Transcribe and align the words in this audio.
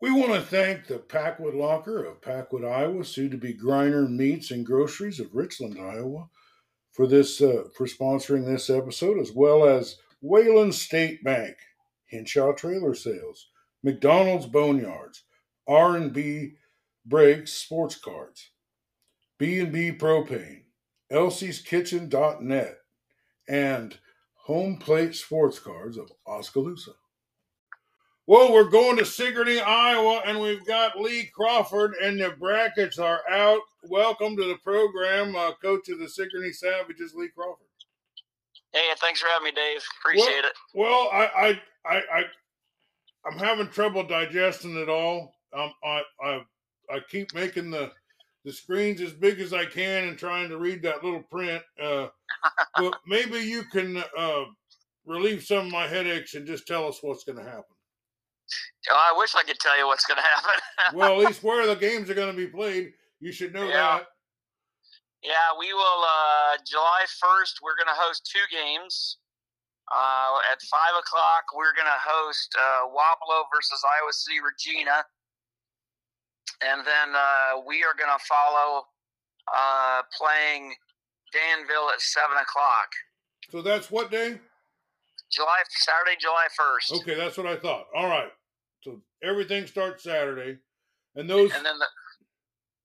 We 0.00 0.10
want 0.10 0.32
to 0.32 0.40
thank 0.40 0.86
the 0.86 0.98
Packwood 0.98 1.54
Locker 1.54 2.02
of 2.04 2.22
Packwood, 2.22 2.64
Iowa, 2.64 3.04
soon 3.04 3.30
to 3.32 3.36
be 3.36 3.52
Griner 3.52 4.08
Meats 4.08 4.50
and 4.50 4.64
Groceries 4.64 5.20
of 5.20 5.34
Richland, 5.34 5.76
Iowa, 5.78 6.30
for 6.90 7.06
this 7.06 7.42
uh, 7.42 7.64
for 7.76 7.86
sponsoring 7.86 8.46
this 8.46 8.70
episode, 8.70 9.18
as 9.18 9.32
well 9.32 9.68
as 9.68 9.98
Wayland 10.22 10.74
State 10.74 11.22
Bank, 11.22 11.54
Henshaw 12.10 12.52
Trailer 12.52 12.94
Sales, 12.94 13.48
McDonald's 13.82 14.46
Boneyards, 14.46 15.20
R 15.68 15.96
and 15.96 16.14
B 16.14 16.54
Brakes 17.04 17.52
Sports 17.52 17.96
Cards, 17.96 18.52
B 19.38 19.58
and 19.58 19.70
B 19.70 19.92
Propane, 19.92 20.62
Elsie's 21.10 21.60
Kitchen.net, 21.60 22.78
and 23.46 23.98
Home 24.46 24.78
Plate 24.78 25.14
Sports 25.14 25.58
Cards 25.58 25.98
of 25.98 26.10
Oskaloosa. 26.26 26.92
Well, 28.30 28.52
we're 28.52 28.70
going 28.70 28.96
to 28.98 29.04
Sigourney, 29.04 29.58
Iowa, 29.58 30.22
and 30.24 30.38
we've 30.38 30.64
got 30.64 30.96
Lee 30.96 31.28
Crawford, 31.34 31.94
and 32.00 32.20
the 32.20 32.30
brackets 32.38 32.96
are 32.96 33.22
out. 33.28 33.58
Welcome 33.88 34.36
to 34.36 34.44
the 34.44 34.56
program, 34.62 35.34
uh, 35.34 35.50
coach 35.60 35.88
of 35.88 35.98
the 35.98 36.08
Sigourney 36.08 36.52
Savages, 36.52 37.12
Lee 37.12 37.30
Crawford. 37.34 37.66
Hey, 38.72 38.82
thanks 39.00 39.20
for 39.20 39.26
having 39.32 39.46
me, 39.46 39.50
Dave. 39.50 39.82
Appreciate 39.98 40.44
well, 40.74 41.08
it. 41.08 41.10
Well, 41.10 41.10
I, 41.12 41.24
I, 41.24 41.60
I, 41.84 42.02
I, 42.20 42.24
I'm 43.26 43.36
having 43.36 43.66
trouble 43.66 44.04
digesting 44.04 44.76
it 44.76 44.88
all. 44.88 45.34
Um, 45.52 45.72
I, 45.82 46.02
I, 46.22 46.42
I 46.88 47.00
keep 47.10 47.34
making 47.34 47.72
the 47.72 47.90
the 48.44 48.52
screens 48.52 49.00
as 49.00 49.12
big 49.12 49.40
as 49.40 49.52
I 49.52 49.66
can 49.66 50.06
and 50.06 50.16
trying 50.16 50.50
to 50.50 50.58
read 50.58 50.82
that 50.82 51.02
little 51.02 51.24
print. 51.24 51.64
Uh, 51.82 52.06
but 52.76 52.96
maybe 53.08 53.38
you 53.38 53.64
can 53.64 54.04
uh, 54.16 54.44
relieve 55.04 55.42
some 55.42 55.66
of 55.66 55.72
my 55.72 55.88
headaches 55.88 56.36
and 56.36 56.46
just 56.46 56.68
tell 56.68 56.86
us 56.86 57.00
what's 57.02 57.24
going 57.24 57.38
to 57.38 57.44
happen. 57.44 57.64
Oh, 58.88 58.96
I 58.96 59.16
wish 59.18 59.34
I 59.34 59.42
could 59.42 59.58
tell 59.58 59.76
you 59.76 59.86
what's 59.86 60.06
going 60.06 60.16
to 60.22 60.22
happen. 60.22 60.98
well, 60.98 61.20
at 61.20 61.26
least 61.26 61.42
where 61.42 61.66
the 61.66 61.76
games 61.76 62.08
are 62.08 62.14
going 62.14 62.30
to 62.30 62.36
be 62.36 62.46
played, 62.46 62.92
you 63.20 63.32
should 63.32 63.52
know 63.52 63.68
yeah. 63.68 64.00
that. 64.00 64.06
Yeah, 65.22 65.52
we 65.58 65.72
will. 65.74 66.00
Uh, 66.00 66.56
July 66.64 67.04
1st, 67.04 67.60
we're 67.62 67.76
going 67.76 67.92
to 67.92 68.00
host 68.00 68.24
two 68.24 68.44
games. 68.50 69.18
Uh, 69.92 70.38
at 70.52 70.62
5 70.62 70.80
o'clock, 70.98 71.44
we're 71.54 71.74
going 71.74 71.90
to 71.90 72.00
host 72.00 72.54
uh, 72.56 72.88
Wapello 72.88 73.44
versus 73.52 73.82
Iowa 73.84 74.12
City 74.12 74.38
Regina. 74.40 75.04
And 76.62 76.86
then 76.86 77.16
uh, 77.16 77.60
we 77.66 77.82
are 77.84 77.92
going 77.98 78.12
to 78.16 78.24
follow 78.24 78.86
uh, 79.52 80.02
playing 80.16 80.72
Danville 81.32 81.90
at 81.92 82.00
7 82.00 82.36
o'clock. 82.36 82.88
So 83.50 83.62
that's 83.62 83.90
what 83.90 84.10
day? 84.10 84.38
July 85.30 85.62
Saturday, 85.70 86.18
July 86.20 86.46
first. 86.56 86.92
Okay, 87.02 87.14
that's 87.14 87.36
what 87.36 87.46
I 87.46 87.56
thought. 87.56 87.86
All 87.94 88.08
right, 88.08 88.30
so 88.82 89.02
everything 89.22 89.66
starts 89.66 90.04
Saturday, 90.04 90.58
and 91.14 91.28
those 91.28 91.52
and 91.52 91.64
then 91.64 91.78
the 91.78 91.88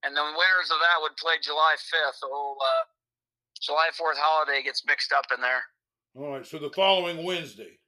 and 0.04 0.16
the 0.16 0.22
winners 0.22 0.70
of 0.72 0.80
that 0.80 1.02
would 1.02 1.16
play 1.18 1.36
July 1.42 1.76
fifth. 1.80 2.20
The 2.22 2.28
whole 2.30 2.58
uh, 2.62 2.86
July 3.62 3.90
Fourth 3.98 4.18
holiday 4.18 4.62
gets 4.64 4.86
mixed 4.86 5.12
up 5.12 5.26
in 5.34 5.42
there. 5.42 5.64
All 6.16 6.32
right, 6.32 6.46
so 6.46 6.58
the 6.60 6.70
following 6.70 7.24
Wednesday. 7.24 7.80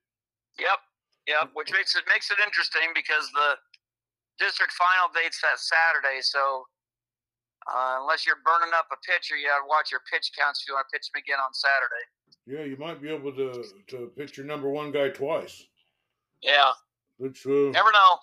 Yep, 0.59 0.79
yep. 1.27 1.49
Which 1.53 1.71
makes 1.71 1.95
it 1.95 2.03
makes 2.09 2.31
it 2.31 2.37
interesting 2.43 2.89
because 2.95 3.29
the 3.33 3.55
district 4.39 4.73
final 4.73 5.07
date's 5.13 5.39
that 5.41 5.59
Saturday. 5.59 6.21
So 6.21 6.65
uh, 7.67 7.99
unless 8.01 8.25
you're 8.25 8.41
burning 8.43 8.73
up 8.73 8.87
a 8.91 8.97
pitcher, 9.05 9.35
you 9.35 9.47
got 9.47 9.59
to 9.59 9.67
watch 9.67 9.91
your 9.91 10.01
pitch 10.11 10.31
counts 10.37 10.63
if 10.63 10.69
you 10.69 10.75
want 10.75 10.87
to 10.89 10.93
pitch 10.95 11.11
him 11.13 11.19
again 11.19 11.39
on 11.43 11.53
Saturday. 11.53 12.05
Yeah, 12.47 12.63
you 12.63 12.77
might 12.79 13.01
be 13.01 13.09
able 13.13 13.33
to 13.35 13.63
to 13.93 14.11
pitch 14.17 14.37
your 14.37 14.45
number 14.45 14.69
one 14.69 14.91
guy 14.91 15.09
twice. 15.09 15.67
Yeah. 16.41 16.71
Which 17.17 17.45
uh, 17.45 17.71
never 17.71 17.91
know. 17.91 18.17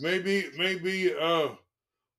Maybe 0.00 0.46
maybe 0.56 1.14
uh 1.14 1.48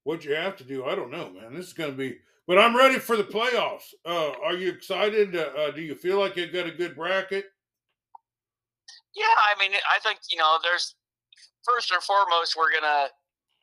what 0.03 0.25
you 0.25 0.33
have 0.33 0.55
to 0.57 0.63
do. 0.63 0.85
I 0.85 0.95
don't 0.95 1.11
know, 1.11 1.29
man. 1.29 1.53
This 1.53 1.67
is 1.67 1.73
going 1.73 1.91
to 1.91 1.97
be. 1.97 2.17
But 2.47 2.57
I'm 2.57 2.75
ready 2.75 2.97
for 2.97 3.15
the 3.15 3.23
playoffs. 3.23 3.93
Uh, 4.03 4.31
are 4.43 4.55
you 4.55 4.69
excited? 4.69 5.35
Uh, 5.35 5.49
uh, 5.55 5.71
do 5.71 5.81
you 5.81 5.93
feel 5.93 6.19
like 6.19 6.35
you've 6.35 6.51
got 6.51 6.65
a 6.65 6.71
good 6.71 6.95
bracket? 6.95 7.45
Yeah, 9.13 9.25
I 9.25 9.59
mean, 9.59 9.71
I 9.73 9.99
think 9.99 10.19
you 10.31 10.37
know, 10.37 10.57
there's 10.63 10.95
first 11.63 11.91
and 11.91 12.01
foremost, 12.01 12.55
we're 12.57 12.71
gonna, 12.71 13.09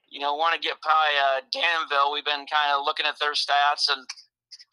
you 0.09 0.21
know, 0.21 0.35
want 0.35 0.55
to 0.55 0.61
get 0.61 0.77
by 0.83 1.09
uh, 1.19 1.41
Danville. 1.51 2.13
We've 2.13 2.25
been 2.25 2.47
kind 2.47 2.71
of 2.73 2.85
looking 2.85 3.07
at 3.07 3.19
their 3.19 3.33
stats 3.33 3.91
and 3.91 4.07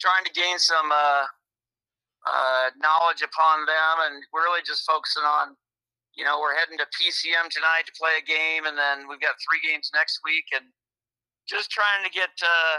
trying 0.00 0.24
to 0.24 0.32
gain 0.32 0.58
some 0.58 0.92
uh, 0.92 1.24
uh, 2.30 2.70
knowledge 2.78 3.22
upon 3.22 3.66
them, 3.66 3.94
and 4.06 4.22
we're 4.32 4.44
really 4.44 4.62
just 4.64 4.86
focusing 4.86 5.24
on, 5.24 5.56
you 6.16 6.24
know, 6.24 6.38
we're 6.40 6.54
heading 6.54 6.78
to 6.78 6.86
PCM 6.94 7.50
tonight 7.50 7.86
to 7.86 7.92
play 7.98 8.22
a 8.22 8.24
game, 8.24 8.66
and 8.66 8.78
then 8.78 9.08
we've 9.08 9.20
got 9.20 9.34
three 9.42 9.58
games 9.62 9.90
next 9.94 10.20
week, 10.24 10.46
and 10.54 10.64
just 11.46 11.70
trying 11.70 12.04
to 12.04 12.10
get 12.10 12.30
uh, 12.42 12.78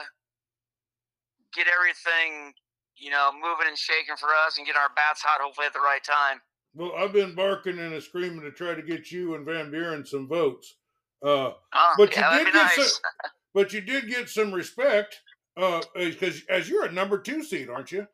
get 1.54 1.68
everything, 1.68 2.54
you 2.98 3.12
know, 3.12 3.32
moving 3.36 3.68
and 3.68 3.78
shaking 3.78 4.16
for 4.16 4.30
us, 4.46 4.58
and 4.58 4.66
get 4.66 4.76
our 4.76 4.90
bats 4.96 5.22
hot, 5.22 5.42
hopefully 5.42 5.68
at 5.68 5.74
the 5.74 5.84
right 5.84 6.04
time. 6.04 6.40
Well, 6.76 6.92
I've 6.98 7.14
been 7.14 7.36
barking 7.36 7.80
and 7.80 8.02
screaming 8.04 8.42
to 8.42 8.52
try 8.52 8.76
to 8.76 8.82
get 8.82 9.12
you 9.12 9.36
and 9.36 9.46
Van 9.46 9.72
Buren 9.72 10.06
some 10.06 10.28
votes. 10.28 10.76
Uh, 11.24 11.52
oh, 11.56 11.94
but 11.98 12.16
yeah, 12.16 12.40
you 12.40 12.46
did 12.46 12.54
get 12.54 12.64
nice. 12.64 12.76
some, 12.76 13.32
but 13.54 13.74
you 13.74 13.82
did 13.82 14.08
get 14.08 14.30
some 14.30 14.54
respect 14.54 15.22
because 15.56 16.44
uh, 16.50 16.54
as 16.54 16.70
you're 16.70 16.86
a 16.86 16.92
number 16.92 17.18
two 17.18 17.44
seed, 17.44 17.70
aren't 17.70 17.92
you? 17.92 18.06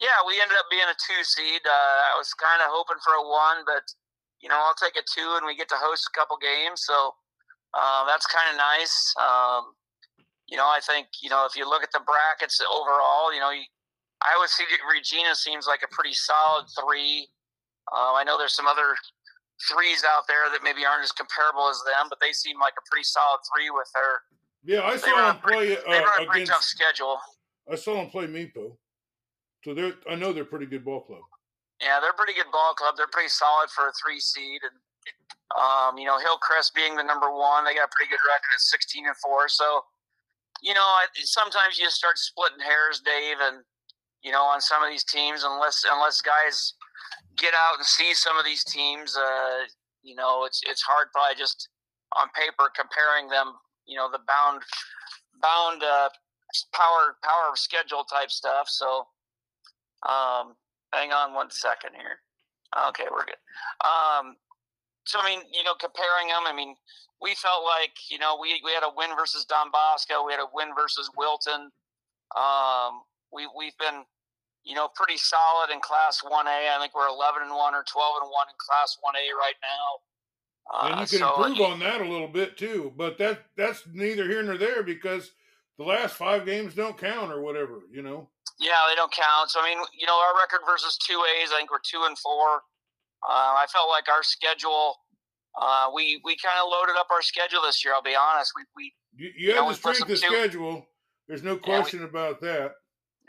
Yeah, 0.00 0.20
we 0.26 0.40
ended 0.40 0.56
up 0.56 0.68
being 0.70 0.88
a 0.88 0.96
two 0.96 1.24
seed. 1.24 1.60
Uh, 1.64 1.96
I 2.12 2.16
was 2.16 2.32
kind 2.34 2.60
of 2.60 2.68
hoping 2.68 3.00
for 3.04 3.12
a 3.12 3.24
one, 3.24 3.64
but 3.64 3.84
you 4.40 4.48
know, 4.48 4.56
I'll 4.56 4.74
take 4.74 4.96
a 4.96 5.04
two, 5.04 5.36
and 5.36 5.46
we 5.46 5.56
get 5.56 5.68
to 5.68 5.78
host 5.78 6.08
a 6.08 6.18
couple 6.18 6.36
games, 6.40 6.82
so 6.84 7.14
uh, 7.74 8.06
that's 8.06 8.26
kind 8.26 8.48
of 8.50 8.56
nice. 8.56 9.14
Um, 9.20 9.76
you 10.48 10.56
know, 10.56 10.66
I 10.66 10.80
think 10.82 11.08
you 11.22 11.30
know 11.30 11.46
if 11.46 11.54
you 11.56 11.68
look 11.68 11.82
at 11.82 11.92
the 11.92 12.00
brackets 12.00 12.60
overall, 12.64 13.32
you 13.32 13.40
know, 13.40 13.52
I 13.52 14.32
would 14.38 14.48
see 14.48 14.64
Regina 14.90 15.34
seems 15.34 15.66
like 15.66 15.80
a 15.84 15.94
pretty 15.94 16.14
solid 16.14 16.66
three. 16.78 17.28
Uh, 17.92 18.14
I 18.14 18.24
know 18.24 18.38
there's 18.38 18.54
some 18.54 18.66
other 18.66 18.96
threes 19.68 20.04
out 20.04 20.24
there 20.26 20.48
that 20.52 20.64
maybe 20.64 20.84
aren't 20.84 21.04
as 21.04 21.12
comparable 21.12 21.68
as 21.68 21.80
them, 21.84 22.08
but 22.08 22.18
they 22.20 22.32
seem 22.32 22.58
like 22.58 22.74
a 22.78 22.84
pretty 22.90 23.04
solid 23.04 23.40
three 23.54 23.70
with 23.70 23.88
their. 23.94 24.24
Yeah, 24.64 24.84
I 24.84 24.96
saw 24.96 25.32
them 25.32 25.40
play. 25.40 25.76
Pretty, 25.76 25.76
uh, 25.76 25.90
they 25.90 25.98
run 25.98 26.22
a 26.22 26.26
pretty 26.26 26.42
against, 26.42 26.52
tough 26.52 26.62
schedule. 26.62 27.18
I 27.70 27.76
saw 27.76 27.94
them 27.94 28.10
play 28.10 28.26
Mepo. 28.26 28.76
So 29.64 29.74
they're 29.74 29.94
I 30.08 30.14
know 30.14 30.32
they're 30.32 30.44
a 30.44 30.46
pretty 30.46 30.66
good 30.66 30.84
ball 30.84 31.02
club. 31.02 31.20
Yeah, 31.80 31.98
they're 32.00 32.12
a 32.12 32.18
pretty 32.18 32.34
good 32.34 32.52
ball 32.52 32.74
club. 32.74 32.94
They're 32.96 33.10
pretty 33.10 33.32
solid 33.32 33.70
for 33.70 33.88
a 33.88 33.92
three 33.96 34.20
seed, 34.20 34.60
and 34.60 34.76
um, 35.56 35.96
you 35.96 36.04
know 36.04 36.20
Hillcrest 36.20 36.74
being 36.74 36.94
the 36.96 37.02
number 37.02 37.32
one, 37.32 37.64
they 37.64 37.74
got 37.74 37.88
a 37.88 37.94
pretty 37.96 38.10
good 38.10 38.22
record 38.28 38.52
at 38.52 38.60
sixteen 38.60 39.06
and 39.06 39.16
four. 39.16 39.48
So, 39.48 39.82
you 40.62 40.74
know, 40.74 40.84
I, 40.84 41.06
sometimes 41.24 41.78
you 41.78 41.84
just 41.84 41.96
start 41.96 42.18
splitting 42.18 42.60
hairs, 42.60 43.00
Dave, 43.00 43.40
and 43.40 43.64
you 44.22 44.30
know 44.30 44.44
on 44.44 44.60
some 44.60 44.84
of 44.84 44.90
these 44.90 45.04
teams, 45.04 45.42
unless 45.42 45.84
unless 45.88 46.20
guys 46.20 46.74
get 47.36 47.54
out 47.54 47.78
and 47.78 47.86
see 47.86 48.12
some 48.12 48.36
of 48.36 48.44
these 48.44 48.64
teams, 48.64 49.16
uh, 49.16 49.64
you 50.02 50.14
know, 50.14 50.44
it's 50.44 50.60
it's 50.68 50.82
hard 50.82 51.08
by 51.14 51.32
just 51.36 51.68
on 52.18 52.28
paper 52.36 52.70
comparing 52.76 53.28
them. 53.28 53.54
You 53.86 53.96
know, 53.96 54.10
the 54.10 54.20
bound 54.28 54.62
bound 55.40 55.82
uh, 55.82 56.08
power 56.72 57.16
power 57.24 57.50
of 57.50 57.58
schedule 57.58 58.04
type 58.04 58.30
stuff. 58.30 58.68
So 58.68 59.06
um, 60.08 60.54
hang 60.92 61.12
on 61.12 61.34
one 61.34 61.50
second 61.50 61.90
here. 61.96 62.20
Okay, 62.88 63.04
we're 63.10 63.24
good. 63.24 63.40
Um, 63.82 64.36
so 65.04 65.18
I 65.20 65.26
mean, 65.26 65.40
you 65.52 65.64
know, 65.64 65.74
comparing 65.74 66.28
them, 66.28 66.46
I 66.46 66.54
mean, 66.54 66.76
we 67.20 67.34
felt 67.34 67.64
like 67.64 67.92
you 68.10 68.18
know 68.18 68.38
we 68.40 68.60
we 68.64 68.72
had 68.72 68.84
a 68.84 68.92
win 68.96 69.10
versus 69.16 69.44
Don 69.44 69.70
Bosco, 69.70 70.24
we 70.24 70.32
had 70.32 70.40
a 70.40 70.50
win 70.52 70.68
versus 70.74 71.10
Wilton. 71.16 71.70
Um, 72.36 73.02
we 73.32 73.48
we've 73.56 73.76
been 73.78 74.04
you 74.64 74.74
know 74.74 74.88
pretty 74.94 75.16
solid 75.16 75.70
in 75.72 75.80
Class 75.80 76.22
One 76.22 76.46
A. 76.46 76.70
I 76.70 76.78
think 76.80 76.94
we're 76.94 77.08
eleven 77.08 77.42
and 77.42 77.54
one 77.54 77.74
or 77.74 77.84
twelve 77.90 78.22
and 78.22 78.30
one 78.30 78.48
in 78.48 78.56
Class 78.58 78.98
One 79.02 79.14
A 79.16 79.26
right 79.34 79.58
now. 79.62 79.86
Uh, 80.70 80.92
and 80.92 81.00
you 81.00 81.18
can 81.18 81.26
so, 81.26 81.44
improve 81.44 81.72
on 81.72 81.80
that 81.80 82.00
a 82.00 82.04
little 82.04 82.28
bit 82.28 82.56
too, 82.56 82.92
but 82.96 83.18
that 83.18 83.46
that's 83.56 83.82
neither 83.92 84.28
here 84.28 84.42
nor 84.42 84.56
there 84.56 84.82
because 84.82 85.32
the 85.80 85.86
last 85.86 86.14
five 86.14 86.44
games 86.44 86.74
don't 86.74 86.98
count 86.98 87.32
or 87.32 87.40
whatever, 87.40 87.80
you 87.90 88.02
know. 88.02 88.28
Yeah, 88.60 88.76
they 88.90 88.94
don't 88.94 89.10
count. 89.10 89.48
So 89.48 89.60
I 89.60 89.64
mean, 89.64 89.78
you 89.98 90.06
know, 90.06 90.12
our 90.12 90.36
record 90.36 90.60
versus 90.68 90.98
two 90.98 91.16
A's, 91.16 91.48
I 91.54 91.56
think 91.56 91.72
we're 91.72 91.80
two 91.82 92.04
and 92.04 92.18
four. 92.18 92.60
Uh, 93.26 93.56
I 93.56 93.64
felt 93.72 93.88
like 93.88 94.04
our 94.06 94.22
schedule, 94.22 94.96
uh, 95.58 95.88
we 95.94 96.20
we 96.22 96.36
kind 96.36 96.60
of 96.62 96.68
loaded 96.68 97.00
up 97.00 97.08
our 97.10 97.22
schedule 97.22 97.62
this 97.64 97.82
year. 97.82 97.94
I'll 97.94 98.04
be 98.04 98.14
honest. 98.14 98.52
We 98.54 98.64
we 98.76 98.92
you, 99.16 99.32
you, 99.34 99.48
you 99.48 99.54
have 99.54 99.64
know, 99.64 99.70
the 99.70 99.76
strength 99.76 100.10
of 100.10 100.18
schedule. 100.18 100.84
There's 101.26 101.42
no 101.42 101.56
question 101.56 102.00
yeah, 102.00 102.04
we, 102.04 102.10
about 102.10 102.40
that. 102.42 102.72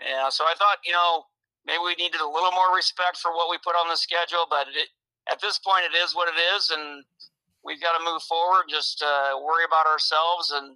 Yeah, 0.03 0.27
so 0.27 0.44
I 0.44 0.53
thought 0.59 0.83
you 0.83 0.92
know 0.92 1.24
maybe 1.65 1.80
we 1.80 1.95
needed 1.95 2.19
a 2.19 2.27
little 2.27 2.51
more 2.51 2.75
respect 2.75 3.15
for 3.15 3.31
what 3.31 3.50
we 3.50 3.63
put 3.63 3.80
on 3.80 3.88
the 3.88 3.95
schedule, 3.95 4.44
but 4.50 4.68
it, 4.75 4.92
at 5.31 5.39
this 5.39 5.57
point, 5.57 5.88
it 5.88 5.95
is 5.95 6.13
what 6.13 6.27
it 6.27 6.36
is, 6.56 6.69
and 6.69 7.06
we've 7.63 7.80
got 7.80 7.95
to 7.95 8.03
move 8.03 8.21
forward. 8.24 8.68
Just 8.68 9.01
uh, 9.01 9.39
worry 9.39 9.63
about 9.63 9.88
ourselves 9.88 10.51
and 10.51 10.75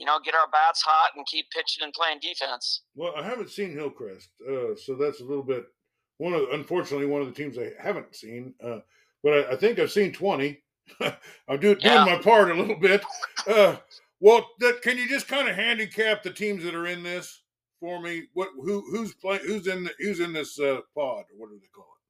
you 0.00 0.06
know, 0.06 0.18
get 0.24 0.34
our 0.34 0.48
bats 0.50 0.80
hot 0.80 1.10
and 1.14 1.26
keep 1.26 1.50
pitching 1.50 1.84
and 1.84 1.92
playing 1.92 2.20
defense. 2.22 2.84
Well, 2.94 3.12
I 3.14 3.22
haven't 3.22 3.50
seen 3.50 3.72
Hillcrest, 3.72 4.30
uh, 4.48 4.74
so 4.74 4.94
that's 4.94 5.20
a 5.20 5.24
little 5.24 5.42
bit 5.42 5.66
one 6.16 6.32
of 6.32 6.48
unfortunately 6.52 7.06
one 7.06 7.20
of 7.20 7.28
the 7.28 7.34
teams 7.34 7.58
I 7.58 7.70
haven't 7.78 8.16
seen. 8.16 8.54
Uh, 8.64 8.78
but 9.22 9.32
I, 9.32 9.52
I, 9.52 9.56
think 9.56 9.78
I've 9.78 9.92
seen 9.92 10.10
twenty. 10.12 10.62
I'm 11.00 11.60
do, 11.60 11.74
doing 11.74 12.06
my 12.06 12.18
part 12.22 12.50
a 12.50 12.54
little 12.54 12.80
bit. 12.80 13.04
Uh, 13.46 13.76
well, 14.20 14.48
that, 14.60 14.80
can 14.82 14.96
you 14.96 15.06
just 15.06 15.28
kind 15.28 15.48
of 15.48 15.54
handicap 15.54 16.22
the 16.22 16.30
teams 16.30 16.64
that 16.64 16.74
are 16.74 16.86
in 16.86 17.02
this 17.02 17.42
for 17.78 18.00
me? 18.00 18.24
What 18.32 18.48
who 18.56 18.82
who's 18.90 19.14
playing? 19.14 19.42
Who's 19.46 19.66
in 19.66 19.84
the, 19.84 19.90
who's 19.98 20.20
in 20.20 20.32
this 20.32 20.58
uh, 20.58 20.80
pod? 20.96 21.24
Or 21.28 21.36
what 21.36 21.50
do 21.50 21.58
they 21.60 21.68
call 21.74 21.84
it? 21.84 22.00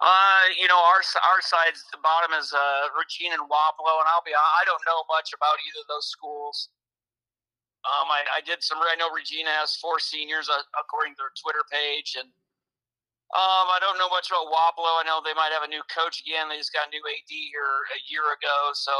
Uh, 0.00 0.44
you 0.60 0.68
know, 0.68 0.76
our 0.76 1.00
our 1.24 1.40
side's 1.40 1.84
the 1.92 1.98
bottom 2.02 2.36
is 2.38 2.52
uh, 2.52 2.88
Regina 2.98 3.40
and 3.40 3.48
Wapello, 3.48 3.96
and 4.00 4.08
I'll 4.12 4.24
be 4.24 4.32
I 4.36 4.64
don't 4.66 4.82
know 4.84 5.04
much 5.08 5.32
about 5.32 5.56
either 5.64 5.80
of 5.80 5.88
those 5.88 6.08
schools. 6.08 6.68
Um, 7.82 8.06
I, 8.06 8.22
I 8.38 8.40
did 8.46 8.62
some. 8.62 8.78
I 8.78 8.94
know 8.94 9.10
Regina 9.10 9.50
has 9.58 9.74
four 9.74 9.98
seniors 9.98 10.46
uh, 10.46 10.62
according 10.78 11.18
to 11.18 11.26
their 11.26 11.34
Twitter 11.34 11.66
page, 11.66 12.14
and 12.14 12.30
um, 13.34 13.66
I 13.74 13.82
don't 13.82 13.98
know 13.98 14.12
much 14.12 14.30
about 14.30 14.46
Wapello. 14.46 15.02
I 15.02 15.04
know 15.06 15.18
they 15.18 15.34
might 15.34 15.50
have 15.50 15.66
a 15.66 15.72
new 15.72 15.82
coach 15.90 16.22
again. 16.22 16.46
They 16.46 16.62
just 16.62 16.70
got 16.70 16.86
a 16.86 16.94
new 16.94 17.02
AD 17.02 17.32
here 17.32 17.74
a 17.90 18.00
year 18.06 18.22
ago, 18.38 18.70
so 18.78 18.94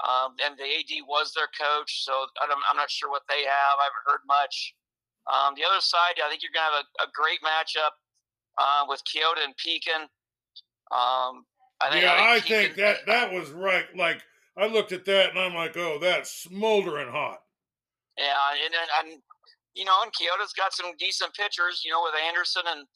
um, 0.00 0.32
and 0.40 0.56
the 0.56 0.64
AD 0.64 1.04
was 1.04 1.36
their 1.36 1.50
coach. 1.52 2.04
So 2.08 2.12
I'm, 2.40 2.56
I'm 2.70 2.78
not 2.80 2.88
sure 2.88 3.10
what 3.12 3.28
they 3.28 3.44
have. 3.44 3.74
I 3.76 3.92
haven't 3.92 4.06
heard 4.08 4.24
much. 4.24 4.74
Um, 5.28 5.52
the 5.54 5.64
other 5.68 5.80
side, 5.80 6.16
I 6.24 6.28
think 6.32 6.40
you're 6.40 6.56
going 6.56 6.64
to 6.64 6.72
have 6.72 6.80
a, 6.80 6.86
a 7.04 7.08
great 7.12 7.44
matchup 7.44 7.94
uh, 8.56 8.88
with 8.88 9.02
Keota 9.04 9.44
and 9.44 9.56
Pekin. 9.56 10.08
Um, 10.90 11.44
I 11.80 11.90
think, 11.90 12.02
yeah, 12.02 12.16
I 12.16 12.40
think, 12.40 12.44
I 12.44 12.64
think 12.64 12.76
that 12.76 12.96
that 13.06 13.32
was 13.32 13.50
right. 13.50 13.86
Like 13.96 14.22
I 14.56 14.66
looked 14.66 14.92
at 14.92 15.04
that 15.04 15.30
and 15.30 15.38
I'm 15.38 15.54
like, 15.54 15.76
oh, 15.76 15.98
that's 16.00 16.30
smoldering 16.30 17.08
hot. 17.08 17.40
Yeah, 18.20 18.34
and, 18.64 18.74
and 19.12 19.22
you 19.74 19.84
know, 19.84 20.02
and 20.02 20.12
Keota's 20.12 20.52
got 20.52 20.74
some 20.74 20.92
decent 20.98 21.32
pitchers, 21.34 21.82
you 21.84 21.90
know, 21.90 22.02
with 22.02 22.14
Anderson 22.28 22.62
and. 22.66 22.86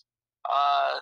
Uh, 0.45 1.01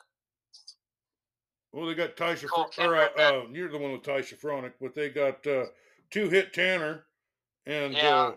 well, 1.72 1.86
they 1.86 1.94
got 1.94 2.16
Tysha. 2.16 2.48
Fr- 2.48 2.82
or, 2.82 2.96
uh, 2.96 3.08
uh, 3.19 3.42
you're 3.50 3.70
the 3.70 3.78
one 3.78 3.92
with 3.92 4.02
Tysha 4.02 4.38
Fronic, 4.38 4.72
but 4.80 4.94
they 4.94 5.08
got 5.08 5.44
uh, 5.46 5.64
two 6.10 6.28
hit 6.28 6.52
Tanner 6.52 7.06
and 7.66 7.94
yeah. 7.94 8.32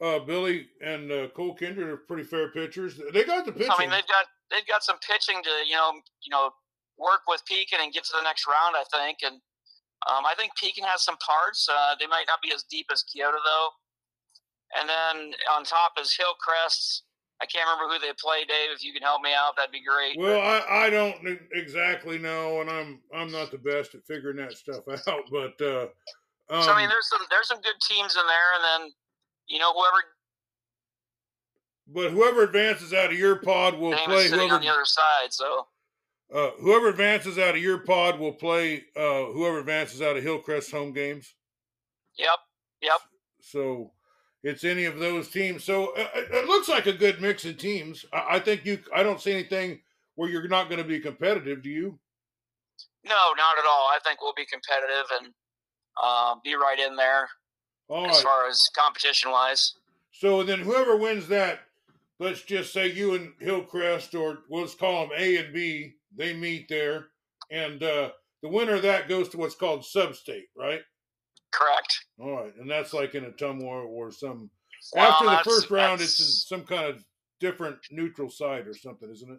uh, 0.00 0.04
uh, 0.04 0.18
Billy 0.20 0.68
and 0.80 1.10
uh, 1.10 1.28
Cole 1.28 1.54
Kindred 1.54 1.88
are 1.88 1.96
pretty 1.96 2.22
fair 2.22 2.50
pitchers. 2.50 3.00
They 3.12 3.24
got 3.24 3.44
the 3.44 3.52
pitching. 3.52 3.72
I 3.76 3.80
mean, 3.80 3.90
they've 3.90 4.06
got 4.06 4.26
they've 4.50 4.66
got 4.66 4.82
some 4.82 4.96
pitching 5.06 5.42
to 5.42 5.50
you 5.68 5.74
know 5.74 5.92
you 6.22 6.30
know 6.30 6.50
work 6.98 7.20
with 7.28 7.44
Pekin 7.46 7.78
and 7.82 7.92
get 7.92 8.04
to 8.04 8.12
the 8.16 8.22
next 8.22 8.46
round. 8.46 8.76
I 8.76 8.84
think, 8.90 9.18
and 9.22 9.36
um, 10.08 10.24
I 10.24 10.34
think 10.36 10.52
Pekin 10.60 10.84
has 10.84 11.04
some 11.04 11.16
parts. 11.18 11.68
Uh, 11.68 11.94
they 11.98 12.06
might 12.06 12.24
not 12.26 12.40
be 12.42 12.52
as 12.54 12.64
deep 12.64 12.86
as 12.92 13.04
Keota 13.04 13.40
though. 13.44 13.68
And 14.78 14.88
then 14.88 15.32
on 15.52 15.64
top 15.64 15.92
is 16.00 16.16
Hillcrest. 16.16 17.02
I 17.42 17.46
can't 17.46 17.66
remember 17.66 17.92
who 17.92 18.00
they 18.00 18.12
play, 18.20 18.44
Dave. 18.46 18.70
If 18.74 18.84
you 18.84 18.92
can 18.92 19.02
help 19.02 19.22
me 19.22 19.30
out, 19.34 19.56
that'd 19.56 19.72
be 19.72 19.82
great. 19.82 20.18
Well, 20.18 20.40
I, 20.40 20.86
I 20.86 20.90
don't 20.90 21.16
exactly 21.54 22.18
know, 22.18 22.60
and 22.60 22.68
I'm 22.68 23.00
I'm 23.14 23.32
not 23.32 23.50
the 23.50 23.58
best 23.58 23.94
at 23.94 24.04
figuring 24.04 24.36
that 24.36 24.52
stuff 24.52 24.84
out. 25.08 25.22
But 25.30 25.60
uh, 25.60 25.86
um, 26.50 26.62
so 26.62 26.72
I 26.72 26.76
mean, 26.76 26.84
um 26.84 26.90
there's 26.90 27.08
some 27.08 27.20
there's 27.30 27.48
some 27.48 27.60
good 27.62 27.80
teams 27.80 28.14
in 28.14 28.26
there, 28.26 28.54
and 28.56 28.84
then 28.84 28.92
you 29.48 29.58
know 29.58 29.72
whoever. 29.72 30.04
But 31.92 32.10
whoever 32.12 32.44
advances 32.44 32.92
out 32.92 33.10
of 33.10 33.18
your 33.18 33.36
pod 33.36 33.78
will 33.78 33.96
play. 33.96 34.28
Whoever 34.28 34.54
on 34.54 34.60
the 34.60 34.68
other 34.68 34.84
side, 34.84 35.32
so. 35.32 35.66
Uh, 36.32 36.50
whoever 36.60 36.88
advances 36.88 37.38
out 37.38 37.56
of 37.56 37.62
your 37.62 37.78
pod 37.78 38.20
will 38.20 38.32
play. 38.32 38.84
Uh, 38.94 39.24
whoever 39.32 39.58
advances 39.58 40.00
out 40.00 40.16
of 40.16 40.22
Hillcrest 40.22 40.70
home 40.70 40.92
games. 40.92 41.34
Yep. 42.16 42.38
Yep. 42.82 43.00
So 43.40 43.90
it's 44.42 44.64
any 44.64 44.84
of 44.84 44.98
those 44.98 45.28
teams. 45.28 45.64
So 45.64 45.92
uh, 45.96 46.08
uh, 46.14 46.38
it 46.38 46.46
looks 46.46 46.68
like 46.68 46.86
a 46.86 46.92
good 46.92 47.20
mix 47.20 47.44
of 47.44 47.58
teams. 47.58 48.04
I, 48.12 48.38
think 48.38 48.64
you. 48.64 48.78
I 48.94 49.02
don't 49.02 49.20
see 49.20 49.32
anything 49.32 49.80
where 50.14 50.28
you're 50.28 50.48
not 50.48 50.68
going 50.68 50.82
to 50.82 50.88
be 50.88 51.00
competitive. 51.00 51.62
Do 51.62 51.70
you? 51.70 51.98
No, 53.04 53.14
not 53.36 53.58
at 53.58 53.64
all. 53.66 53.88
I 53.94 53.98
think 54.04 54.20
we'll 54.20 54.34
be 54.34 54.46
competitive 54.46 55.06
and 55.20 55.32
uh, 56.02 56.34
be 56.42 56.54
right 56.54 56.78
in 56.78 56.96
there 56.96 57.28
all 57.88 58.06
as 58.06 58.16
right. 58.16 58.24
far 58.24 58.48
as 58.48 58.68
competition 58.76 59.30
wise. 59.30 59.74
So 60.12 60.42
then, 60.42 60.60
whoever 60.60 60.96
wins 60.96 61.28
that, 61.28 61.60
let's 62.18 62.42
just 62.42 62.72
say 62.72 62.90
you 62.90 63.14
and 63.14 63.32
Hillcrest, 63.40 64.14
or 64.14 64.38
let's 64.50 64.74
call 64.74 65.06
them 65.06 65.16
A 65.16 65.36
and 65.38 65.52
B, 65.52 65.94
they 66.16 66.34
meet 66.34 66.68
there, 66.68 67.08
and 67.50 67.82
uh, 67.82 68.10
the 68.42 68.48
winner 68.48 68.74
of 68.74 68.82
that 68.82 69.08
goes 69.08 69.28
to 69.30 69.38
what's 69.38 69.54
called 69.54 69.84
sub-state, 69.84 70.48
right? 70.56 70.80
Correct. 71.52 72.04
All 72.18 72.42
right, 72.42 72.52
and 72.60 72.70
that's 72.70 72.92
like 72.92 73.14
in 73.14 73.24
a 73.24 73.30
Ottumwa 73.30 73.84
or 73.86 74.12
some. 74.12 74.50
Well, 74.94 75.10
after 75.10 75.24
the 75.26 75.50
first 75.50 75.70
round, 75.70 76.00
it's 76.00 76.20
in 76.20 76.26
some 76.26 76.64
kind 76.64 76.86
of 76.86 77.04
different 77.40 77.78
neutral 77.90 78.30
site 78.30 78.66
or 78.66 78.74
something, 78.74 79.10
isn't 79.10 79.30
it? 79.30 79.38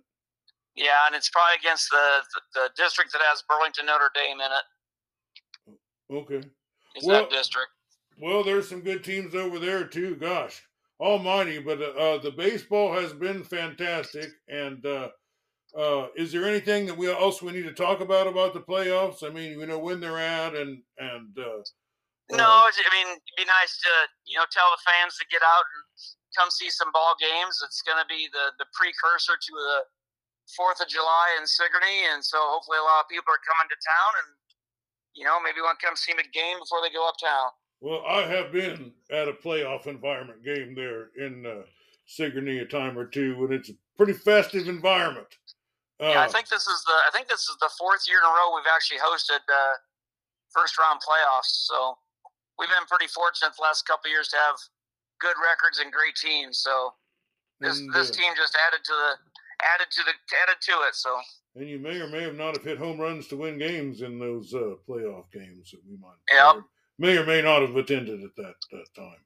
Yeah, 0.75 1.08
and 1.08 1.16
it's 1.16 1.30
probably 1.30 1.58
against 1.60 1.90
the 1.90 2.22
the, 2.34 2.62
the 2.62 2.69
district 2.84 3.12
that 3.13 3.22
has 3.24 3.44
Burlington 3.48 3.86
Notre 3.86 4.12
Dame 4.13 4.38
in 4.40 4.52
it. 4.52 4.66
Okay. 6.13 6.48
Is 6.96 7.06
well, 7.06 7.22
that 7.22 7.30
district? 7.30 7.69
Well, 8.19 8.44
there's 8.44 8.68
some 8.68 8.81
good 8.81 9.04
teams 9.04 9.34
over 9.34 9.60
there 9.60 9.86
too. 9.86 10.16
Gosh, 10.16 10.62
almighty! 11.00 11.60
But 11.60 11.81
uh, 11.81 12.18
the 12.19 12.31
baseball 12.31 12.94
has 12.94 13.13
been 13.13 13.44
fantastic. 13.44 14.30
And 14.50 14.86
uh, 14.86 15.10
uh, 15.78 16.08
is 16.16 16.31
there 16.31 16.46
anything 16.46 16.86
that 16.86 16.98
we 16.98 17.10
else 17.10 17.42
we 17.42 17.54
need 17.54 17.63
to 17.63 17.74
talk 17.74 18.02
about 18.02 18.28
about 18.28 18.54
the 18.54 18.62
playoffs? 18.62 19.24
I 19.24 19.30
mean, 19.34 19.60
you 19.60 19.66
know 19.66 19.80
when 19.80 20.00
they're 20.00 20.19
at, 20.19 20.56
and 20.56 20.81
and 20.98 21.38
uh, 21.38 21.63
no, 22.38 22.68
I 22.68 22.89
mean, 22.95 23.07
it'd 23.07 23.38
be 23.38 23.48
nice 23.48 23.78
to 23.83 23.94
you 24.25 24.38
know 24.39 24.48
tell 24.51 24.69
the 24.72 24.81
fans 24.83 25.18
to 25.19 25.25
get 25.28 25.44
out 25.44 25.66
and 25.75 25.81
come 26.36 26.50
see 26.50 26.69
some 26.72 26.92
ball 26.92 27.16
games. 27.19 27.60
It's 27.63 27.81
going 27.83 28.00
to 28.00 28.07
be 28.07 28.31
the 28.31 28.56
the 28.60 28.68
precursor 28.72 29.36
to 29.36 29.54
the 29.54 29.78
Fourth 30.56 30.81
of 30.81 30.88
July 30.88 31.38
in 31.39 31.48
Sigourney, 31.48 32.12
and 32.12 32.24
so 32.24 32.38
hopefully 32.39 32.80
a 32.80 32.88
lot 32.88 33.06
of 33.06 33.07
people 33.07 33.31
are 33.31 33.44
coming 33.48 33.69
to 33.72 33.80
town, 33.80 34.12
and 34.25 34.30
you 35.16 35.24
know 35.24 35.39
maybe 35.39 35.63
want 35.63 35.80
to 35.80 35.86
come 35.86 35.95
see 35.95 36.12
a 36.12 36.28
game 36.31 36.60
before 36.60 36.83
they 36.83 36.92
go 36.92 37.07
uptown. 37.07 37.56
Well, 37.80 38.04
I 38.06 38.22
have 38.28 38.51
been 38.51 38.94
at 39.10 39.27
a 39.27 39.34
playoff 39.34 39.88
environment 39.88 40.44
game 40.45 40.75
there 40.75 41.10
in 41.18 41.45
uh, 41.45 41.63
Sigourney 42.06 42.60
a 42.60 42.66
time 42.66 42.98
or 42.98 43.06
two, 43.06 43.36
and 43.42 43.54
it's 43.54 43.69
a 43.69 43.77
pretty 43.98 44.13
festive 44.13 44.68
environment. 44.68 45.27
Uh, 46.01 46.10
yeah, 46.10 46.22
I 46.22 46.25
uh, 46.25 46.30
think 46.30 46.50
this 46.50 46.68
is 46.68 46.84
the 46.84 46.98
I 47.07 47.10
think 47.13 47.27
this 47.27 47.48
is 47.48 47.57
the 47.62 47.69
fourth 47.77 48.06
year 48.07 48.19
in 48.19 48.25
a 48.25 48.34
row 48.34 48.54
we've 48.54 48.69
actually 48.74 49.00
hosted 49.00 49.42
uh, 49.48 49.75
first 50.54 50.77
round 50.77 51.00
playoffs. 51.00 51.69
So 51.69 51.98
we've 52.62 52.69
been 52.69 52.86
pretty 52.86 53.10
fortunate 53.10 53.58
the 53.58 53.66
last 53.66 53.88
couple 53.90 54.12
years 54.12 54.30
to 54.30 54.38
have 54.38 54.56
good 55.19 55.34
records 55.42 55.81
and 55.81 55.92
great 55.92 56.13
teams. 56.13 56.60
So 56.60 56.94
this 57.60 57.80
and, 57.80 57.92
this 57.92 58.12
uh, 58.12 58.13
team 58.13 58.34
just 58.38 58.56
added 58.69 58.86
to 58.86 58.94
the 58.94 59.12
added 59.74 59.90
to 59.90 60.02
the 60.06 60.13
added 60.46 60.62
to 60.62 60.72
it. 60.88 60.94
So 60.94 61.10
and 61.56 61.68
you 61.68 61.80
may 61.80 62.00
or 62.00 62.08
may 62.08 62.22
have 62.22 62.38
not 62.38 62.56
have 62.56 62.63
hit 62.63 62.78
home 62.78 63.02
runs 63.02 63.28
to 63.28 63.36
win 63.36 63.58
games 63.58 64.02
in 64.04 64.19
those 64.19 64.54
uh, 64.54 64.78
playoff 64.88 65.25
games 65.34 65.72
that 65.72 65.81
we 65.90 65.98
might 65.98 66.22
yep. 66.31 66.63
may 67.00 67.18
or 67.18 67.25
may 67.25 67.42
not 67.42 67.62
have 67.62 67.75
attended 67.75 68.24
at 68.24 68.36
that, 68.38 68.56
that 68.72 68.86
time. 68.96 69.19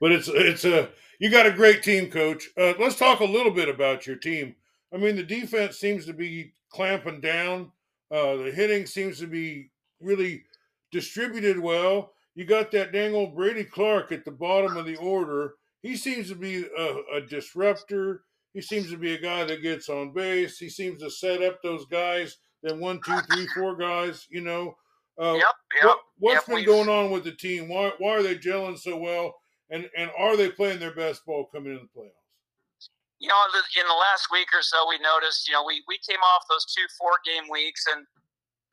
But 0.00 0.12
it's 0.12 0.28
it's 0.32 0.64
a 0.64 0.90
you 1.18 1.28
got 1.28 1.46
a 1.46 1.52
great 1.52 1.82
team, 1.82 2.10
coach. 2.10 2.48
Uh, 2.56 2.74
let's 2.78 2.98
talk 2.98 3.20
a 3.20 3.24
little 3.24 3.52
bit 3.52 3.68
about 3.68 4.06
your 4.06 4.16
team. 4.16 4.54
I 4.94 4.96
mean, 4.96 5.16
the 5.16 5.22
defense 5.22 5.76
seems 5.76 6.06
to 6.06 6.12
be 6.12 6.54
clamping 6.70 7.20
down. 7.20 7.72
Uh, 8.10 8.36
the 8.36 8.50
hitting 8.50 8.86
seems 8.86 9.20
to 9.20 9.26
be 9.26 9.70
really 10.00 10.44
distributed 10.90 11.58
well. 11.58 12.12
You 12.34 12.44
got 12.44 12.70
that 12.72 12.92
dang 12.92 13.14
old 13.14 13.34
Brady 13.34 13.64
Clark 13.64 14.12
at 14.12 14.24
the 14.24 14.30
bottom 14.30 14.76
of 14.76 14.86
the 14.86 14.96
order. 14.96 15.54
He 15.82 15.96
seems 15.96 16.28
to 16.28 16.34
be 16.34 16.64
a, 16.78 17.16
a 17.16 17.20
disruptor. 17.20 18.22
He 18.54 18.60
seems 18.60 18.90
to 18.90 18.96
be 18.96 19.14
a 19.14 19.20
guy 19.20 19.44
that 19.44 19.62
gets 19.62 19.88
on 19.88 20.12
base. 20.12 20.58
He 20.58 20.68
seems 20.68 21.02
to 21.02 21.10
set 21.10 21.42
up 21.42 21.60
those 21.62 21.86
guys, 21.86 22.36
then 22.62 22.80
one, 22.80 23.00
two, 23.04 23.18
three, 23.32 23.46
four 23.54 23.76
guys, 23.76 24.26
you 24.30 24.40
know. 24.40 24.76
Uh, 25.20 25.34
yep, 25.34 25.46
yep. 25.82 25.96
What, 26.18 26.34
has 26.34 26.44
yep, 26.48 26.56
been 26.56 26.66
going 26.66 26.88
on 26.88 27.10
with 27.10 27.24
the 27.24 27.32
team? 27.32 27.68
Why, 27.68 27.92
why 27.98 28.10
are 28.10 28.22
they 28.22 28.36
gelling 28.36 28.78
so 28.78 28.96
well? 28.96 29.34
And, 29.70 29.88
and 29.96 30.10
are 30.18 30.36
they 30.36 30.50
playing 30.50 30.80
their 30.80 30.94
best 30.94 31.24
ball 31.26 31.48
coming 31.52 31.72
in 31.72 31.78
the 31.78 32.00
playoffs? 32.00 32.88
You 33.18 33.28
know, 33.28 33.36
in 33.76 33.86
the 33.86 33.94
last 33.94 34.28
week 34.32 34.48
or 34.54 34.62
so, 34.62 34.88
we 34.88 34.98
noticed, 34.98 35.46
you 35.46 35.52
know, 35.52 35.64
we, 35.64 35.82
we 35.86 35.98
came 36.08 36.20
off 36.20 36.44
those 36.48 36.64
two 36.64 36.86
four 36.98 37.12
game 37.26 37.50
weeks 37.50 37.84
and– 37.94 38.06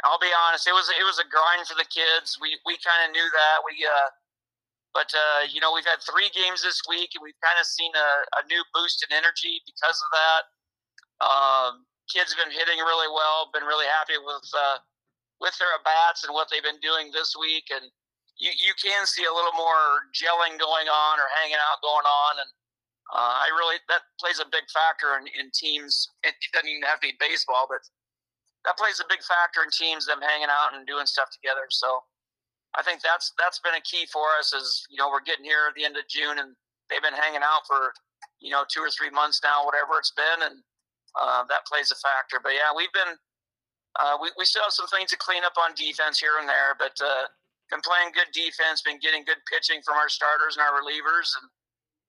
I'll 0.06 0.22
be 0.22 0.30
honest, 0.30 0.68
it 0.70 0.78
was 0.78 0.90
it 0.94 1.06
was 1.06 1.18
a 1.18 1.26
grind 1.26 1.66
for 1.66 1.74
the 1.74 1.88
kids. 1.90 2.38
We 2.38 2.58
we 2.66 2.78
kind 2.86 3.02
of 3.06 3.10
knew 3.14 3.26
that. 3.26 3.58
We 3.66 3.82
uh, 3.82 4.10
but 4.94 5.10
uh, 5.14 5.50
you 5.50 5.62
know 5.62 5.74
we've 5.74 5.88
had 5.90 6.02
three 6.06 6.30
games 6.34 6.62
this 6.62 6.82
week, 6.86 7.18
and 7.18 7.22
we've 7.26 7.38
kind 7.42 7.58
of 7.58 7.66
seen 7.66 7.90
a, 7.98 8.10
a 8.38 8.42
new 8.46 8.62
boost 8.74 9.06
in 9.06 9.10
energy 9.14 9.62
because 9.66 9.98
of 9.98 10.10
that. 10.14 10.44
Um, 11.18 11.72
kids 12.10 12.34
have 12.34 12.42
been 12.42 12.54
hitting 12.54 12.78
really 12.78 13.10
well. 13.10 13.50
Been 13.54 13.66
really 13.66 13.90
happy 13.90 14.22
with 14.22 14.48
uh, 14.54 14.78
with 15.42 15.58
their 15.58 15.74
bats 15.82 16.26
and 16.26 16.34
what 16.34 16.50
they've 16.50 16.66
been 16.66 16.82
doing 16.82 17.10
this 17.10 17.34
week, 17.34 17.74
and 17.74 17.90
you 18.38 18.54
you 18.54 18.74
can 18.78 19.06
see 19.06 19.26
a 19.26 19.34
little 19.34 19.54
more 19.58 20.10
gelling 20.14 20.58
going 20.62 20.90
on 20.90 21.14
or 21.18 21.28
hanging 21.42 21.62
out 21.62 21.82
going 21.82 22.06
on, 22.06 22.34
and 22.42 22.52
uh, 23.18 23.34
I 23.46 23.50
really 23.58 23.78
that 23.90 24.06
plays 24.22 24.38
a 24.38 24.50
big 24.50 24.70
factor 24.70 25.18
in, 25.18 25.26
in 25.38 25.50
teams. 25.54 26.10
It 26.22 26.38
doesn't 26.54 26.70
even 26.70 26.86
have 26.86 27.02
to 27.02 27.10
be 27.10 27.18
baseball, 27.18 27.66
but 27.70 27.82
that 28.66 28.78
plays 28.78 29.00
a 29.00 29.08
big 29.10 29.22
factor 29.24 29.62
in 29.64 29.70
teams 29.70 30.06
them 30.06 30.22
hanging 30.22 30.52
out 30.52 30.74
and 30.74 30.88
doing 30.88 31.06
stuff 31.06 31.30
together. 31.30 31.68
So 31.70 32.04
I 32.76 32.84
think 32.84 33.02
that's 33.02 33.34
that's 33.38 33.60
been 33.60 33.76
a 33.78 33.84
key 33.84 34.06
for 34.12 34.26
us. 34.40 34.54
Is 34.54 34.86
you 34.90 34.98
know 34.98 35.10
we're 35.10 35.26
getting 35.26 35.46
here 35.46 35.70
at 35.70 35.76
the 35.76 35.86
end 35.86 35.98
of 35.98 36.08
June 36.10 36.40
and 36.40 36.56
they've 36.90 37.04
been 37.04 37.18
hanging 37.18 37.44
out 37.44 37.66
for 37.68 37.94
you 38.40 38.52
know 38.52 38.64
two 38.68 38.82
or 38.82 38.92
three 38.92 39.10
months 39.10 39.42
now, 39.44 39.66
whatever 39.66 39.98
it's 39.98 40.14
been, 40.14 40.46
and 40.46 40.62
uh, 41.18 41.44
that 41.50 41.66
plays 41.66 41.92
a 41.92 41.98
factor. 41.98 42.38
But 42.42 42.54
yeah, 42.54 42.70
we've 42.76 42.94
been 42.94 43.18
uh, 43.98 44.18
we 44.22 44.30
we 44.38 44.46
still 44.46 44.64
have 44.64 44.76
some 44.76 44.88
things 44.92 45.10
to 45.12 45.18
clean 45.18 45.44
up 45.44 45.58
on 45.58 45.74
defense 45.74 46.20
here 46.20 46.38
and 46.40 46.48
there, 46.48 46.78
but 46.78 46.94
uh, 47.02 47.26
been 47.74 47.82
playing 47.82 48.14
good 48.14 48.30
defense, 48.32 48.86
been 48.86 49.02
getting 49.02 49.26
good 49.26 49.42
pitching 49.50 49.82
from 49.82 49.98
our 49.98 50.10
starters 50.10 50.56
and 50.56 50.64
our 50.64 50.78
relievers, 50.78 51.34
and 51.40 51.48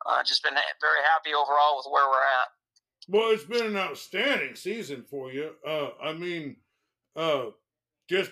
uh, 0.07 0.21
just 0.23 0.45
been 0.45 0.55
very 0.55 1.03
happy 1.09 1.33
overall 1.33 1.81
with 1.81 1.89
where 1.91 2.07
we're 2.07 2.29
at. 2.45 2.49
Well, 3.09 3.31
it's 3.31 3.45
been 3.45 3.65
an 3.67 3.77
outstanding 3.77 4.55
season 4.55 5.05
for 5.09 5.33
you. 5.33 5.51
Uh, 5.67 5.89
I 6.03 6.13
mean, 6.13 6.57
uh, 7.17 7.47
just 8.09 8.31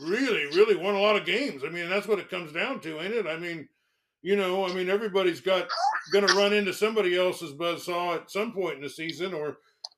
really, 0.00 0.44
really 0.46 0.76
won 0.76 0.94
a 0.94 1.00
lot 1.00 1.16
of 1.16 1.24
games. 1.26 1.62
I 1.64 1.70
mean, 1.70 1.88
that's 1.88 2.06
what 2.06 2.18
it 2.18 2.30
comes 2.30 2.52
down 2.52 2.80
to, 2.80 3.00
ain't 3.00 3.14
it? 3.14 3.26
I 3.26 3.36
mean, 3.38 3.68
you 4.22 4.36
know, 4.36 4.66
I 4.66 4.72
mean, 4.72 4.88
everybody's 4.88 5.40
got 5.40 5.68
going 6.12 6.26
to 6.26 6.34
run 6.34 6.52
into 6.52 6.72
somebody 6.72 7.16
else's 7.16 7.52
buzzsaw 7.52 8.16
at 8.16 8.30
some 8.30 8.52
point 8.52 8.76
in 8.76 8.82
the 8.82 8.90
season, 8.90 9.34
or 9.34 9.48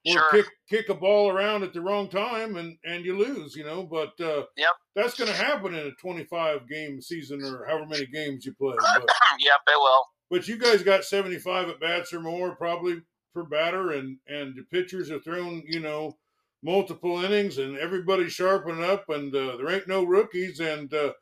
or 0.08 0.12
Sure. 0.12 0.30
kick 0.30 0.46
kick 0.68 0.88
a 0.88 0.94
ball 0.94 1.30
around 1.30 1.62
at 1.64 1.72
the 1.72 1.80
wrong 1.80 2.08
time 2.08 2.56
and 2.56 2.76
and 2.84 3.04
you 3.04 3.16
lose. 3.18 3.54
You 3.56 3.64
know, 3.64 3.82
but 3.84 4.12
uh, 4.20 4.44
Yep. 4.56 4.68
that's 4.94 5.14
going 5.16 5.30
to 5.30 5.36
happen 5.36 5.74
in 5.74 5.86
a 5.86 5.92
twenty 6.00 6.24
five 6.24 6.68
game 6.68 7.00
season 7.00 7.42
or 7.44 7.64
however 7.66 7.86
many 7.86 8.06
games 8.06 8.44
you 8.46 8.54
play. 8.54 8.76
But 8.78 9.08
yep, 9.40 9.60
it 9.68 9.76
will. 9.78 10.04
but 10.30 10.46
you 10.48 10.58
guys 10.58 10.82
got 10.82 11.04
75 11.04 11.68
at 11.70 11.80
bats 11.80 12.12
or 12.12 12.20
more 12.20 12.54
probably 12.56 13.00
per 13.36 13.44
batter 13.44 13.92
and 13.92 14.16
and 14.26 14.56
the 14.56 14.62
pitchers 14.72 15.10
are 15.10 15.20
thrown 15.20 15.62
you 15.66 15.80
know 15.80 16.16
multiple 16.62 17.22
innings 17.22 17.58
and 17.58 17.76
everybody's 17.76 18.32
sharpening 18.32 18.82
up 18.82 19.04
and 19.10 19.34
uh, 19.36 19.56
there 19.58 19.68
ain't 19.68 19.86
no 19.86 20.04
rookies 20.04 20.58
and 20.58 20.92
uh, 20.94 21.12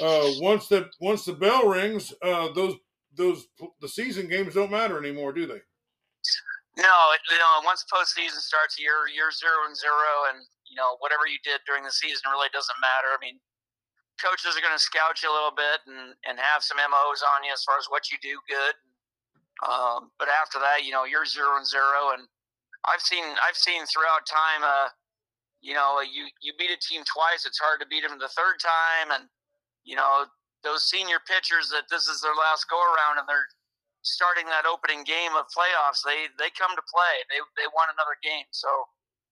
uh, 0.00 0.30
once 0.38 0.68
the 0.68 0.88
once 1.00 1.24
the 1.24 1.32
bell 1.32 1.66
rings 1.66 2.14
uh, 2.22 2.52
those 2.54 2.76
those 3.16 3.48
the 3.80 3.88
season 3.88 4.28
games 4.28 4.54
don't 4.54 4.70
matter 4.70 4.96
anymore 4.96 5.32
do 5.32 5.44
they 5.44 5.60
No, 6.78 6.96
you 7.26 7.36
know, 7.42 7.66
once 7.66 7.84
postseason 7.90 8.38
starts, 8.38 8.78
you're 8.78 9.10
you're 9.10 9.34
zero 9.34 9.66
and 9.66 9.74
zero, 9.74 10.30
and 10.30 10.38
you 10.70 10.78
know 10.78 10.94
whatever 11.02 11.26
you 11.26 11.36
did 11.42 11.58
during 11.66 11.82
the 11.82 11.90
season 11.90 12.30
really 12.30 12.48
doesn't 12.54 12.78
matter. 12.78 13.10
I 13.10 13.18
mean, 13.18 13.42
coaches 14.22 14.54
are 14.54 14.62
going 14.62 14.72
to 14.72 14.80
scout 14.80 15.18
you 15.18 15.28
a 15.28 15.34
little 15.34 15.52
bit 15.52 15.82
and 15.90 16.14
and 16.24 16.38
have 16.38 16.62
some 16.62 16.78
MOs 16.78 17.26
on 17.26 17.42
you 17.42 17.50
as 17.50 17.66
far 17.66 17.74
as 17.74 17.90
what 17.90 18.08
you 18.08 18.22
do 18.22 18.38
good. 18.46 18.78
Um, 19.60 20.10
but 20.18 20.28
after 20.28 20.58
that, 20.58 20.84
you 20.84 20.92
know, 20.92 21.04
you're 21.04 21.26
zero 21.26 21.56
and 21.56 21.66
zero, 21.66 22.16
and 22.16 22.26
I've 22.88 23.02
seen 23.02 23.24
I've 23.44 23.56
seen 23.56 23.84
throughout 23.86 24.24
time, 24.24 24.62
uh, 24.64 24.88
you 25.60 25.74
know, 25.74 26.00
you 26.00 26.28
you 26.40 26.52
beat 26.58 26.72
a 26.72 26.80
team 26.80 27.04
twice, 27.04 27.44
it's 27.44 27.60
hard 27.60 27.80
to 27.80 27.86
beat 27.86 28.02
them 28.06 28.18
the 28.18 28.32
third 28.32 28.56
time, 28.60 29.12
and 29.12 29.28
you 29.84 29.96
know 29.96 30.24
those 30.64 30.88
senior 30.88 31.20
pitchers 31.26 31.68
that 31.70 31.88
this 31.90 32.08
is 32.08 32.20
their 32.20 32.36
last 32.36 32.68
go 32.68 32.76
around 32.80 33.16
and 33.16 33.28
they're 33.28 33.48
starting 34.02 34.44
that 34.46 34.64
opening 34.64 35.04
game 35.04 35.32
of 35.36 35.44
playoffs, 35.52 36.00
they 36.04 36.32
they 36.40 36.48
come 36.56 36.72
to 36.76 36.84
play. 36.88 37.20
They 37.28 37.40
they 37.60 37.68
want 37.76 37.92
another 37.92 38.16
game. 38.24 38.48
So 38.52 38.68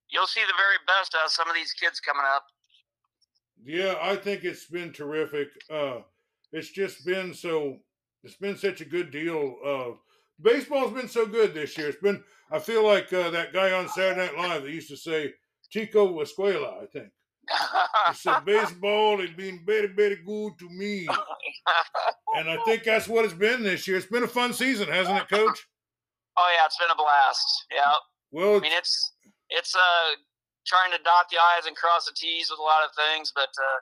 you'll 0.09 0.27
see 0.27 0.41
the 0.41 0.57
very 0.57 0.77
best 0.85 1.15
of 1.15 1.31
some 1.31 1.49
of 1.49 1.55
these 1.55 1.73
kids 1.73 1.99
coming 1.99 2.25
up. 2.25 2.45
yeah 3.63 3.95
i 4.01 4.15
think 4.15 4.43
it's 4.43 4.65
been 4.65 4.91
terrific 4.91 5.49
uh, 5.69 5.99
it's 6.51 6.69
just 6.71 7.05
been 7.05 7.33
so 7.33 7.77
it's 8.23 8.35
been 8.35 8.57
such 8.57 8.81
a 8.81 8.85
good 8.85 9.11
deal 9.11 9.55
uh, 9.65 9.91
baseball's 10.41 10.93
been 10.93 11.07
so 11.09 11.25
good 11.25 11.53
this 11.53 11.77
year 11.77 11.89
it's 11.89 12.01
been 12.01 12.23
i 12.51 12.59
feel 12.59 12.85
like 12.85 13.11
uh, 13.13 13.29
that 13.29 13.53
guy 13.53 13.71
on 13.71 13.87
saturday 13.89 14.25
night 14.25 14.37
live 14.37 14.63
that 14.63 14.71
used 14.71 14.89
to 14.89 14.97
say 14.97 15.33
chico 15.69 16.07
escuela 16.23 16.81
i 16.83 16.85
think 16.93 17.09
He 18.09 18.13
said 18.15 18.45
baseball 18.45 19.17
has 19.19 19.31
been 19.31 19.63
very, 19.65 19.87
very 19.87 20.17
good 20.23 20.53
to 20.59 20.69
me. 20.69 21.07
And 22.37 22.47
I 22.47 22.57
think 22.63 22.83
that's 22.83 23.07
what 23.07 23.25
it's 23.25 23.33
been 23.33 23.63
this 23.63 23.87
year. 23.87 23.97
It's 23.97 24.05
been 24.05 24.21
a 24.21 24.27
fun 24.27 24.53
season, 24.53 24.87
hasn't 24.87 25.17
it, 25.17 25.27
Coach? 25.29 25.59
oh 26.37 26.49
yeah, 26.55 26.65
it's 26.65 26.77
been 26.77 26.91
a 26.93 26.95
blast. 26.95 27.65
Yeah, 27.73 27.93
Well, 28.31 28.57
I 28.57 28.59
mean 28.59 28.71
it's 28.77 28.93
it's 29.49 29.73
uh 29.75 30.09
trying 30.67 30.91
to 30.91 31.01
dot 31.03 31.25
the 31.31 31.37
i's 31.57 31.65
and 31.65 31.75
cross 31.75 32.05
the 32.05 32.13
t's 32.15 32.51
with 32.51 32.59
a 32.59 32.61
lot 32.61 32.85
of 32.85 32.91
things, 32.93 33.31
but 33.33 33.49
uh, 33.49 33.77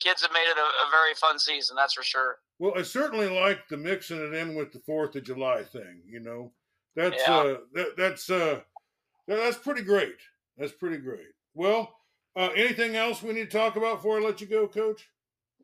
kids 0.00 0.22
have 0.22 0.32
made 0.32 0.48
it 0.50 0.56
a, 0.56 0.60
a 0.60 0.90
very 0.90 1.14
fun 1.14 1.38
season. 1.38 1.76
That's 1.76 1.94
for 1.94 2.02
sure. 2.02 2.36
well, 2.58 2.72
I 2.76 2.82
certainly 2.82 3.28
like 3.28 3.68
the 3.68 3.76
mixing 3.76 4.18
it 4.18 4.34
in 4.34 4.54
with 4.54 4.72
the 4.72 4.80
Fourth 4.80 5.14
of 5.16 5.24
July 5.24 5.62
thing. 5.64 6.02
You 6.06 6.20
know, 6.20 6.52
that's 6.96 7.22
Yeah. 7.26 7.34
uh, 7.36 7.56
that, 7.74 7.96
that's 7.96 8.30
uh, 8.30 8.60
that, 9.26 9.36
that's 9.36 9.58
pretty 9.58 9.82
great. 9.82 10.16
That's 10.56 10.72
pretty 10.72 10.98
great. 10.98 11.28
Well, 11.54 11.94
uh, 12.36 12.50
anything 12.56 12.96
else 12.96 13.22
we 13.22 13.32
need 13.32 13.50
to 13.50 13.58
talk 13.58 13.76
about 13.76 13.96
before 13.96 14.18
I 14.18 14.22
let 14.22 14.40
you 14.40 14.46
go, 14.46 14.66
Coach? 14.68 15.08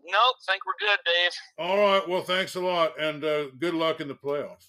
Nope, 0.07 0.37
think 0.47 0.61
we're 0.67 0.75
good, 0.79 0.99
Dave. 1.07 1.33
All 1.59 1.79
right. 1.79 2.07
Well, 2.09 2.23
thanks 2.23 2.57
a 2.57 2.61
lot, 2.61 2.93
and 3.01 3.25
uh, 3.25 3.47
good 3.59 3.75
luck 3.75 4.01
in 4.01 4.09
the 4.09 4.15
playoffs. 4.15 4.69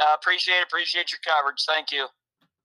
Uh, 0.00 0.14
appreciate 0.14 0.62
appreciate 0.62 1.10
your 1.10 1.18
coverage. 1.26 1.64
Thank 1.66 1.90
you. 1.90 2.06